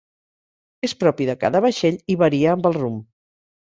És 0.87 0.95
propi 1.03 1.29
de 1.31 1.37
cada 1.45 1.63
vaixell, 1.69 2.03
i 2.15 2.19
varia 2.27 2.59
amb 2.59 2.71
el 2.73 2.79
rumb. 2.83 3.09